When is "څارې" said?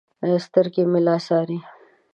1.25-1.57